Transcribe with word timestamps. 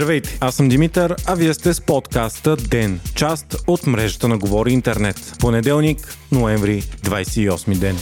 Здравейте, 0.00 0.38
аз 0.40 0.54
съм 0.54 0.68
Димитър, 0.68 1.14
а 1.26 1.34
вие 1.34 1.54
сте 1.54 1.74
с 1.74 1.80
подкаста 1.80 2.56
ДЕН, 2.56 3.00
част 3.14 3.56
от 3.66 3.86
мрежата 3.86 4.28
на 4.28 4.38
Говори 4.38 4.72
Интернет. 4.72 5.36
Понеделник, 5.40 6.16
ноември, 6.32 6.82
28 6.82 7.78
ден. 7.78 7.96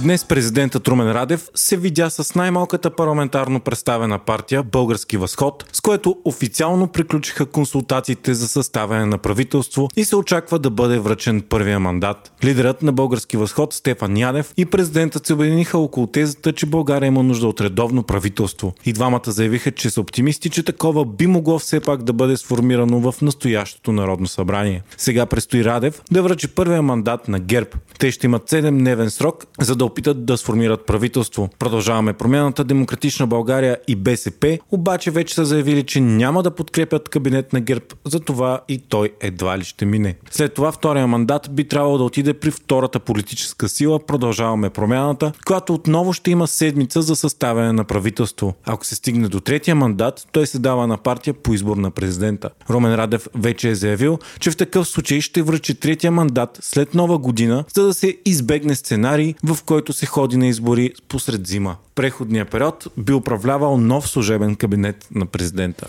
Днес 0.00 0.24
президентът 0.24 0.88
Румен 0.88 1.12
Радев 1.12 1.48
се 1.54 1.76
видя 1.76 2.10
с 2.10 2.34
най-малката 2.34 2.90
парламентарно 2.90 3.60
представена 3.60 4.18
партия 4.18 4.62
Български 4.62 5.16
възход, 5.16 5.64
с 5.72 5.80
което 5.80 6.16
официално 6.24 6.88
приключиха 6.88 7.46
консултациите 7.46 8.34
за 8.34 8.48
съставяне 8.48 9.06
на 9.06 9.18
правителство 9.18 9.88
и 9.96 10.04
се 10.04 10.16
очаква 10.16 10.58
да 10.58 10.70
бъде 10.70 10.98
връчен 10.98 11.42
първия 11.48 11.80
мандат. 11.80 12.32
Лидерът 12.44 12.82
на 12.82 12.92
Български 12.92 13.36
възход 13.36 13.72
Стефан 13.72 14.16
Янев 14.16 14.52
и 14.56 14.66
президентът 14.66 15.26
се 15.26 15.34
обединиха 15.34 15.78
около 15.78 16.06
тезата, 16.06 16.52
че 16.52 16.66
България 16.66 17.06
има 17.06 17.22
нужда 17.22 17.46
от 17.46 17.60
редовно 17.60 18.02
правителство. 18.02 18.72
И 18.86 18.92
двамата 18.92 19.20
заявиха, 19.26 19.70
че 19.72 19.90
са 19.90 20.00
оптимисти, 20.00 20.50
че 20.50 20.62
такова 20.62 21.04
би 21.04 21.26
могло 21.26 21.58
все 21.58 21.80
пак 21.80 22.02
да 22.02 22.12
бъде 22.12 22.36
сформирано 22.36 23.12
в 23.12 23.20
настоящото 23.22 23.92
Народно 23.92 24.26
събрание. 24.26 24.82
Сега 24.96 25.26
предстои 25.26 25.64
Радев 25.64 26.02
да 26.10 26.22
връчи 26.22 26.48
първия 26.48 26.82
мандат 26.82 27.28
на 27.28 27.40
ГЕРБ. 27.40 27.70
Те 27.98 28.10
ще 28.10 28.26
имат 28.26 28.50
7-дневен 28.50 29.08
срок, 29.08 29.46
за 29.60 29.76
да 29.76 29.85
опитат 29.86 30.24
да 30.24 30.36
сформират 30.36 30.86
правителство. 30.86 31.48
Продължаваме 31.58 32.12
промяната 32.12 32.64
Демократична 32.64 33.26
България 33.26 33.78
и 33.88 33.96
БСП, 33.96 34.58
обаче 34.70 35.10
вече 35.10 35.34
са 35.34 35.44
заявили, 35.44 35.82
че 35.82 36.00
няма 36.00 36.42
да 36.42 36.50
подкрепят 36.50 37.08
кабинет 37.08 37.52
на 37.52 37.60
ГЕРБ, 37.60 37.86
затова 38.04 38.60
и 38.68 38.78
той 38.78 39.10
едва 39.20 39.58
ли 39.58 39.64
ще 39.64 39.84
мине. 39.84 40.16
След 40.30 40.54
това 40.54 40.72
втория 40.72 41.06
мандат 41.06 41.48
би 41.50 41.68
трябвало 41.68 41.98
да 41.98 42.04
отиде 42.04 42.34
при 42.34 42.50
втората 42.50 43.00
политическа 43.00 43.68
сила 43.68 44.00
Продължаваме 44.06 44.70
промяната, 44.70 45.32
която 45.46 45.74
отново 45.74 46.12
ще 46.12 46.30
има 46.30 46.46
седмица 46.46 47.02
за 47.02 47.16
съставяне 47.16 47.72
на 47.72 47.84
правителство. 47.84 48.54
Ако 48.64 48.86
се 48.86 48.94
стигне 48.94 49.28
до 49.28 49.40
третия 49.40 49.74
мандат, 49.74 50.26
той 50.32 50.46
се 50.46 50.58
дава 50.58 50.86
на 50.86 50.96
партия 50.96 51.34
по 51.34 51.54
избор 51.54 51.76
на 51.76 51.90
президента. 51.90 52.50
Ромен 52.70 52.94
Радев 52.94 53.28
вече 53.34 53.68
е 53.68 53.74
заявил, 53.74 54.18
че 54.40 54.50
в 54.50 54.56
такъв 54.56 54.88
случай 54.88 55.20
ще 55.20 55.42
връчи 55.42 55.74
третия 55.74 56.10
мандат 56.10 56.58
след 56.62 56.94
нова 56.94 57.18
година, 57.18 57.64
за 57.74 57.86
да 57.86 57.94
се 57.94 58.16
избегне 58.24 58.74
сценарий, 58.74 59.34
в 59.44 59.58
който 59.64 59.75
се 59.92 60.06
ходи 60.06 60.36
на 60.36 60.46
избори 60.46 60.92
посред 61.08 61.46
зима. 61.46 61.76
Преходния 61.94 62.44
период 62.44 62.86
би 62.96 63.12
управлявал 63.12 63.78
нов 63.78 64.08
служебен 64.08 64.56
кабинет 64.56 65.06
на 65.14 65.26
президента. 65.26 65.86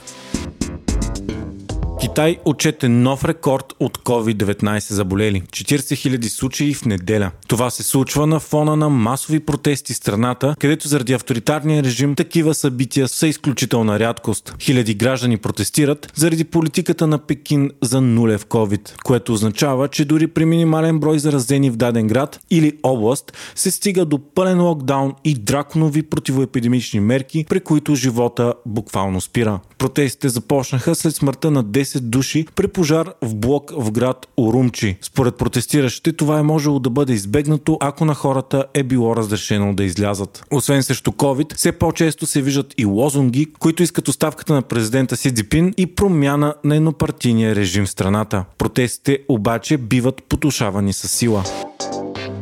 Китай 2.02 2.38
отчете 2.46 2.90
нов 2.90 3.26
рекорд 3.26 3.74
от 3.80 3.98
COVID-19 3.98 4.94
заболели. 4.94 5.42
40 5.42 5.76
000 5.78 6.28
случаи 6.28 6.74
в 6.74 6.86
неделя. 6.86 7.32
Това 7.48 7.70
се 7.70 7.84
случва 7.84 8.28
на 8.28 8.40
фона 8.40 8.76
на 8.76 8.90
масови 8.90 9.40
протести 9.40 9.94
в 9.94 9.98
страната, 9.98 10.56
където 10.60 10.88
заради 10.88 11.14
авторитарния 11.14 11.84
режим 11.84 12.16
такива 12.16 12.54
събития 12.54 13.08
са 13.08 13.28
изключителна 13.28 14.00
рядкост. 14.00 14.56
Хиляди 14.60 14.94
граждани 14.94 15.38
протестират 15.38 16.12
заради 16.16 16.44
политиката 16.44 17.08
на 17.08 17.18
Пекин 17.18 17.72
за 17.82 18.02
нулев 18.02 18.46
COVID, 18.46 19.02
което 19.04 19.34
означава, 19.34 19.88
че 19.88 20.06
дори 20.06 20.28
при 20.28 20.46
минимален 20.46 21.00
брой 21.00 21.20
заразени 21.20 21.70
в 21.70 21.76
даден 21.76 22.08
град 22.08 22.40
или 22.50 22.74
област 22.84 23.34
се 23.56 23.72
стига 23.72 24.06
до 24.06 24.20
пълен 24.36 24.62
локдаун 24.62 25.14
и 25.24 25.34
драконови 25.34 26.04
противоепидемични 26.04 27.00
мерки, 27.00 27.46
при 27.50 27.60
които 27.60 27.96
живота 27.96 28.54
буквално 28.66 29.22
спира. 29.22 29.60
Протестите 29.78 30.30
започнаха 30.30 30.96
след 30.96 31.16
смъртта 31.16 31.52
на 31.52 31.64
10 31.64 31.87
10 31.88 32.00
души 32.00 32.46
при 32.56 32.68
пожар 32.68 33.14
в 33.22 33.36
блок 33.36 33.72
в 33.78 33.92
град 33.92 34.28
Орумчи. 34.38 34.98
Според 35.02 35.36
протестиращите 35.36 36.14
това 36.14 36.40
е 36.40 36.44
можело 36.44 36.80
да 36.80 36.90
бъде 36.90 37.14
избегнато, 37.14 37.78
ако 37.82 38.06
на 38.06 38.14
хората 38.14 38.66
е 38.74 38.84
било 38.84 39.16
разрешено 39.16 39.74
да 39.74 39.84
излязат. 39.84 40.44
Освен 40.52 40.84
срещу 40.84 41.12
COVID, 41.12 41.56
все 41.56 41.72
по-често 41.72 42.26
се 42.26 42.42
виждат 42.42 42.74
и 42.78 42.86
лозунги, 42.86 43.48
които 43.60 43.84
искат 43.84 44.08
оставката 44.08 44.54
на 44.54 44.62
президента 44.62 45.18
Си 45.18 45.36
Цзипин 45.36 45.74
и 45.78 45.88
промяна 45.88 46.54
на 46.64 46.76
еднопартийния 46.76 47.56
режим 47.56 47.86
в 47.86 47.90
страната. 47.90 48.46
Протестите 48.58 49.20
обаче 49.30 49.78
биват 49.78 50.24
потушавани 50.24 50.94
с 50.94 51.08
сила. 51.08 51.44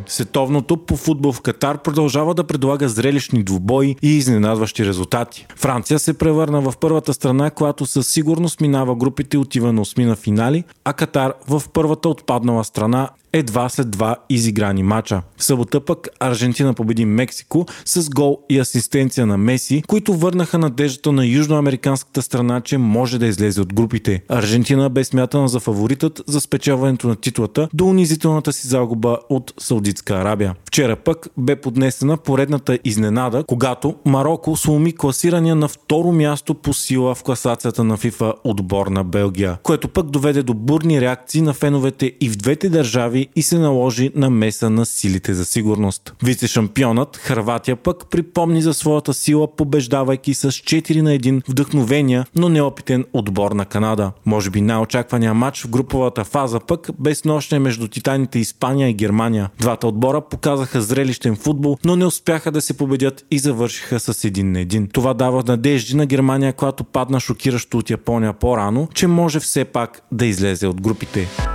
Световното 0.07 0.77
по 0.77 0.95
футбол 0.95 1.31
в 1.31 1.41
Катар 1.41 1.77
продължава 1.77 2.33
да 2.33 2.43
предлага 2.43 2.89
зрелищни 2.89 3.43
двубои 3.43 3.95
и 4.01 4.17
изненадващи 4.17 4.85
резултати. 4.85 5.47
Франция 5.55 5.99
се 5.99 6.17
превърна 6.17 6.61
в 6.61 6.73
първата 6.79 7.13
страна, 7.13 7.49
която 7.49 7.85
със 7.85 8.07
сигурност 8.07 8.61
минава 8.61 8.95
групите 8.95 9.38
и 9.38 9.39
отива 9.39 9.73
на 9.73 9.81
осмина 9.81 10.16
финали, 10.16 10.63
а 10.83 10.93
Катар 10.93 11.33
в 11.47 11.63
първата 11.73 12.09
отпаднала 12.09 12.63
страна 12.63 13.09
едва 13.35 13.69
след 13.69 13.91
два 13.91 14.16
изиграни 14.29 14.84
мача. 14.84 15.22
В 15.38 15.44
събота 15.44 15.79
пък 15.79 16.07
Аржентина 16.19 16.73
победи 16.73 17.06
Мексико 17.06 17.66
с 17.85 18.09
гол 18.09 18.40
и 18.50 18.59
асистенция 18.59 19.25
на 19.25 19.38
Меси, 19.38 19.84
които 19.88 20.13
върнаха 20.13 20.57
надеждата 20.57 21.12
на 21.12 21.25
южноамериканската 21.25 22.22
страна, 22.22 22.62
че 22.62 22.78
може 22.78 23.19
да 23.19 23.25
излезе 23.25 23.62
от 23.62 23.73
групите. 23.73 24.23
Аржентина 24.29 24.90
бе 24.90 25.03
смятана 25.03 25.47
за 25.47 25.59
фаворитът 25.59 26.22
за 26.28 26.41
спечелването 26.41 27.07
на 27.07 27.16
титлата 27.16 27.69
до 27.73 27.85
унизителната 27.85 28.53
си 28.53 28.68
загуба 28.68 29.18
от 29.29 29.53
Саудитска 29.57 30.13
Арабия. 30.13 30.56
Вчера 30.66 30.96
пък 30.96 31.28
бе 31.38 31.56
поднесена 31.56 32.17
поредната 32.17 32.79
изненада, 32.84 33.44
когато 33.47 33.96
Марокко 34.06 34.56
сломи 34.56 34.96
класирания 34.96 35.56
на 35.56 35.67
второ 35.67 36.12
място 36.12 36.53
по 36.53 36.73
сила 36.73 37.16
в 37.16 37.23
класацията 37.23 37.84
на 37.84 37.97
FIFA 37.97 38.34
отбор 38.44 38.88
на 38.88 39.03
Белгия, 39.03 39.57
което 39.63 39.88
пък 39.88 40.09
доведе 40.09 40.44
до 40.44 40.53
бурни 40.53 41.02
реакции 41.02 41.41
на 41.41 41.53
феновете 41.53 42.12
и 42.22 42.29
в 42.29 42.38
двете 42.38 42.69
държави 42.69 43.25
и 43.36 43.44
се 43.44 43.58
наложи 43.58 44.12
на 44.16 44.30
меса 44.30 44.69
на 44.69 44.86
силите 44.86 45.34
за 45.34 45.46
сигурност. 45.46 46.13
Вице-шампионът 46.24 47.18
Харватия 47.18 47.75
пък 47.75 48.09
припомни 48.09 48.62
за 48.62 48.74
своята 48.74 49.13
сила, 49.13 49.56
побеждавайки 49.56 50.34
с 50.34 50.52
4 50.52 51.02
на 51.02 51.09
1 51.09 51.50
вдъхновения, 51.50 52.25
но 52.35 52.50
неопитен 52.50 53.06
отбор 53.14 53.52
на 53.52 53.66
Канада. 53.66 54.12
Може 54.25 54.50
би 54.50 54.62
най-очаквания 54.62 55.34
матч 55.34 55.64
в 55.64 55.69
груповата 55.69 56.24
фаза 56.24 56.59
пък 56.59 56.90
без 57.00 57.25
нощне 57.25 57.59
между 57.59 57.88
титаните 57.88 58.40
Испания 58.40 58.90
и 58.90 58.94
Германия. 58.94 59.50
Двата 59.59 59.88
отбора 59.88 60.22
показаха 60.22 60.81
зрелищен 60.81 61.35
футбол, 61.35 61.78
но 61.85 61.96
не 61.96 62.06
успяха 62.06 62.52
да 62.52 62.62
се 62.62 62.78
победят 62.78 63.25
и 63.31 63.40
завършиха 63.40 64.00
с 64.00 64.24
един 64.24 64.52
на 64.52 64.59
един. 64.59 64.88
Това 64.88 65.14
дава 65.14 65.44
надежди 65.47 65.96
на 65.96 66.06
Германия, 66.06 66.53
която 66.53 66.84
падна 66.84 67.19
шокиращо 67.19 67.78
от 67.78 67.90
Япония 67.90 68.34
по-рано, 68.34 68.88
че 68.94 69.08
може 69.08 69.40
все 69.40 69.66
пак 69.66 70.02
да 70.12 70.25
излезе 70.25 70.68
от 70.68 70.81
групите. 70.81 71.54